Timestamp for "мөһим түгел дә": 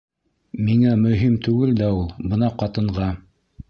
1.03-1.93